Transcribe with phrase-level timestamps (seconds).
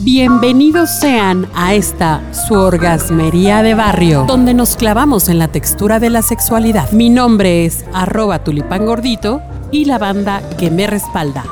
[0.00, 6.10] Bienvenidos sean a esta su orgasmería de barrio, donde nos clavamos en la textura de
[6.10, 6.90] la sexualidad.
[6.92, 9.40] Mi nombre es arroba tulipán gordito
[9.72, 11.44] y la banda que me respalda.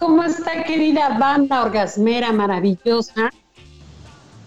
[0.00, 3.30] ¿Cómo está querida banda orgasmera maravillosa?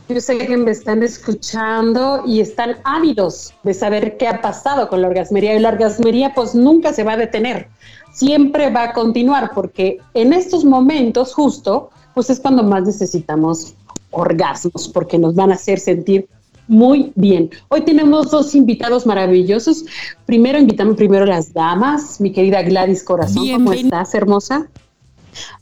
[0.09, 5.02] Yo sé que me están escuchando y están ávidos de saber qué ha pasado con
[5.02, 5.55] la orgasmería.
[5.55, 7.67] Y la orgasmería pues nunca se va a detener,
[8.13, 13.75] siempre va a continuar porque en estos momentos justo pues es cuando más necesitamos
[14.12, 16.27] orgasmos porque nos van a hacer sentir
[16.70, 17.49] muy bien.
[17.67, 19.85] Hoy tenemos dos invitados maravillosos.
[20.26, 23.48] Primero invitamos primero a las damas, mi querida Gladys Corazón.
[23.49, 24.67] ¿Cómo estás, hermosa?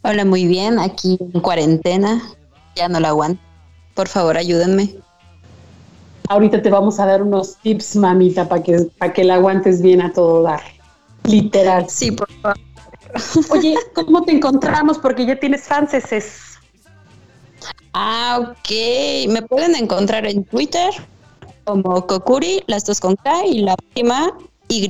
[0.04, 0.80] Hola, muy bien.
[0.80, 2.22] Aquí en cuarentena.
[2.76, 3.42] Ya no la aguanto.
[3.96, 4.94] Por favor, ayúdenme.
[6.30, 10.02] Ahorita te vamos a dar unos tips, mamita, para que, para que la aguantes bien
[10.02, 10.62] a todo dar.
[11.24, 11.90] Literal.
[11.90, 12.58] Sí, por favor.
[13.50, 14.98] Oye, ¿cómo te encontramos?
[14.98, 16.60] Porque ya tienes franceses.
[17.94, 19.30] Ah, ok.
[19.30, 20.92] Me pueden encontrar en Twitter
[21.64, 24.32] como Kokuri, las dos con K y la última
[24.68, 24.86] Y.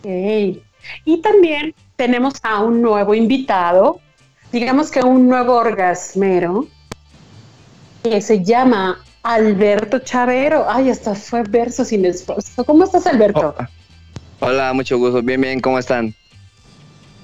[0.00, 0.62] Ok.
[1.04, 4.00] Y también tenemos a un nuevo invitado,
[4.52, 6.66] digamos que un nuevo orgasmero,
[8.10, 10.66] que se llama Alberto Chavero.
[10.68, 12.64] Ay, hasta fue verso sin esfuerzo.
[12.64, 13.54] ¿Cómo estás, Alberto?
[14.40, 15.22] Oh, hola, mucho gusto.
[15.22, 16.14] Bien, bien, ¿cómo están?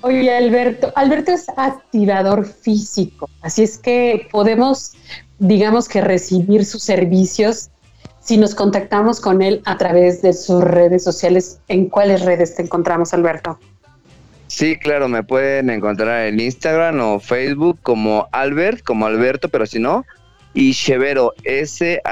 [0.02, 4.94] Oye, Alberto, Alberto es activador físico, así es que podemos,
[5.38, 7.70] digamos que recibir sus servicios
[8.18, 11.60] si nos contactamos con él a través de sus redes sociales.
[11.68, 13.60] ¿En cuáles redes te encontramos, Alberto?
[14.48, 19.78] Sí, claro, me pueden encontrar en Instagram o Facebook como Albert, como Alberto, pero si
[19.78, 20.04] no,
[20.54, 22.02] y Chevero, S-H-E-V-R-O,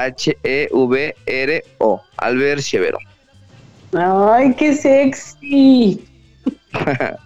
[2.17, 2.99] Albert Chevero.
[3.93, 6.05] ¡Ay, qué sexy!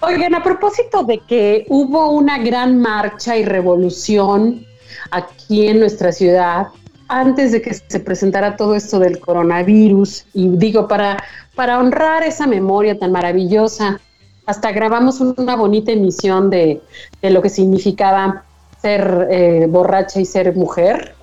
[0.00, 4.64] Oigan, a propósito de que hubo una gran marcha y revolución
[5.10, 6.68] aquí en nuestra ciudad,
[7.08, 11.22] antes de que se presentara todo esto del coronavirus, y digo, para,
[11.54, 14.00] para honrar esa memoria tan maravillosa,
[14.46, 16.80] hasta grabamos una bonita emisión de,
[17.20, 18.44] de lo que significaba
[18.80, 21.14] ser eh, borracha y ser mujer.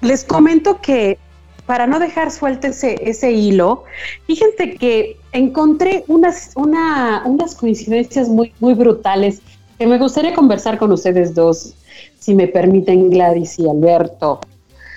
[0.00, 1.18] Les comento que
[1.66, 3.84] para no dejar suelto ese, ese hilo,
[4.26, 9.42] fíjense que encontré unas, una, unas coincidencias muy, muy brutales
[9.78, 11.74] que me gustaría conversar con ustedes dos,
[12.18, 14.40] si me permiten, Gladys y Alberto.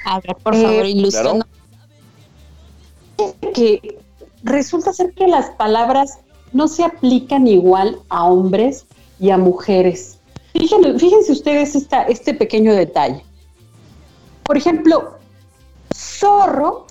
[0.05, 1.45] A ver, por favor, eh, ilustrando.
[3.53, 3.97] Que
[4.43, 6.19] resulta ser que las palabras
[6.53, 8.85] no se aplican igual a hombres
[9.19, 10.18] y a mujeres.
[10.53, 13.23] Fíjense, ustedes esta, este pequeño detalle.
[14.43, 15.13] Por ejemplo,
[15.93, 16.87] zorro,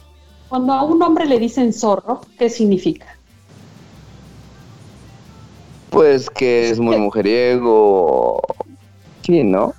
[0.49, 3.07] cuando a un hombre le dicen zorro, ¿qué significa?
[5.91, 8.41] Pues que es muy mujeriego.
[9.23, 9.75] Sí, ¿no?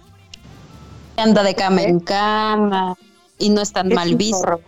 [1.18, 2.98] Anda de cama en cama
[3.38, 4.60] y no es tan mal visto.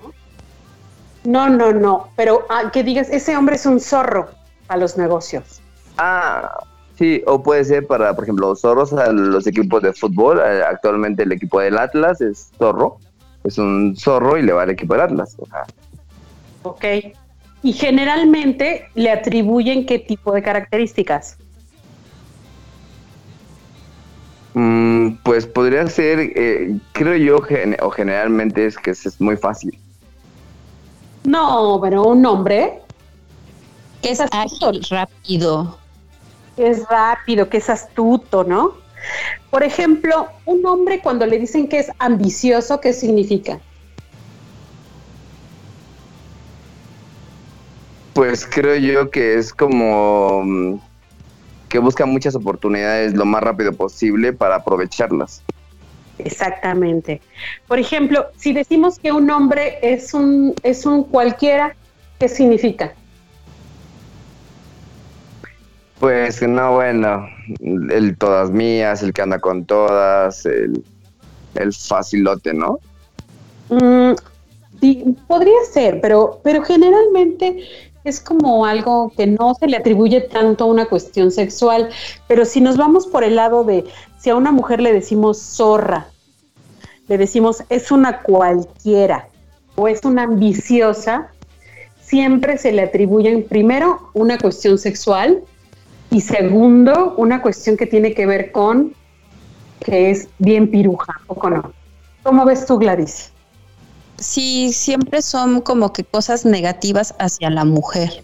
[1.24, 4.30] No, no, no, pero ah, que digas, ese hombre es un zorro
[4.68, 5.62] a los negocios.
[5.98, 6.64] Ah,
[6.98, 10.40] Sí, o puede ser para, por ejemplo, zorros a los equipos de fútbol.
[10.40, 12.98] Eh, actualmente el equipo del Atlas es zorro,
[13.44, 15.36] es un zorro y le va al equipo del Atlas.
[16.64, 16.86] Ok.
[17.64, 21.38] ¿Y generalmente le atribuyen qué tipo de características?
[24.54, 27.42] Mm, pues podría ser, eh, creo yo,
[27.82, 29.78] o generalmente es que es muy fácil.
[31.24, 32.80] No, pero un nombre.
[34.02, 35.81] Que es ágil, rápido
[36.62, 38.74] que es rápido, que es astuto, ¿no?
[39.50, 43.60] Por ejemplo, un hombre cuando le dicen que es ambicioso, ¿qué significa?
[48.14, 50.76] Pues creo yo que es como mm,
[51.68, 55.42] que busca muchas oportunidades lo más rápido posible para aprovecharlas.
[56.20, 57.22] Exactamente.
[57.68, 61.76] Por ejemplo, si decimos que un hombre es un es un cualquiera,
[62.20, 62.94] ¿qué significa?
[66.02, 67.28] Pues no, bueno,
[67.60, 70.84] el todas mías, el que anda con todas, el,
[71.72, 72.80] facilote, ¿no?
[73.70, 74.14] Mm,
[74.80, 77.68] sí, podría ser, pero, pero generalmente
[78.04, 81.90] es como algo que no se le atribuye tanto a una cuestión sexual,
[82.28, 83.86] pero si nos vamos por el lado de
[84.20, 86.08] si a una mujer le decimos zorra,
[87.10, 89.28] le decimos es una cualquiera
[89.76, 91.30] o es una ambiciosa,
[92.02, 95.44] siempre se le atribuyen primero una cuestión sexual
[96.12, 98.94] y segundo, una cuestión que tiene que ver con
[99.84, 101.74] que es bien piruja, ¿o no?
[102.22, 103.32] ¿Cómo ves tú, Gladys?
[104.18, 108.24] Sí, siempre son como que cosas negativas hacia la mujer.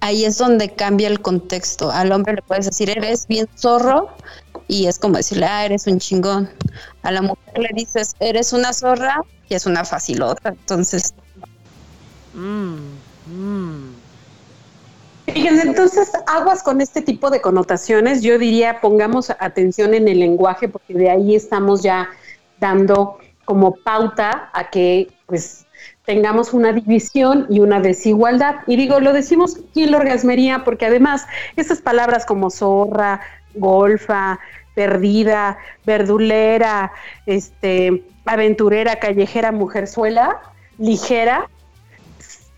[0.00, 1.90] Ahí es donde cambia el contexto.
[1.90, 4.10] Al hombre le puedes decir, eres bien zorro,
[4.68, 6.50] y es como decirle, ah, eres un chingón.
[7.02, 10.50] A la mujer le dices, eres una zorra, y es una facilota.
[10.50, 11.14] Entonces,
[15.34, 18.22] Fíjense, entonces, aguas con este tipo de connotaciones.
[18.22, 22.08] Yo diría, pongamos atención en el lenguaje, porque de ahí estamos ya
[22.60, 25.66] dando como pauta a que, pues,
[26.04, 28.60] tengamos una división y una desigualdad.
[28.68, 31.26] Y digo, lo decimos aquí en la orgasmería, porque además,
[31.56, 33.20] estas palabras como zorra,
[33.56, 34.38] golfa,
[34.76, 36.92] perdida, verdulera,
[37.26, 40.40] este, aventurera, callejera, mujerzuela,
[40.78, 41.50] ligera,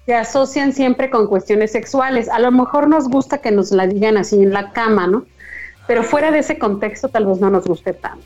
[0.06, 2.28] se asocian siempre con cuestiones sexuales.
[2.28, 5.26] A lo mejor nos gusta que nos la digan así en la cama, ¿no?
[5.88, 8.24] Pero fuera de ese contexto tal vez no nos guste tanto.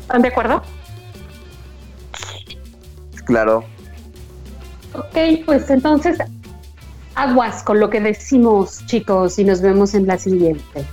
[0.00, 0.62] ¿Están de acuerdo?
[3.26, 3.64] Claro.
[4.94, 6.18] Ok, pues entonces
[7.14, 10.86] aguas con lo que decimos, chicos, y nos vemos en la siguiente.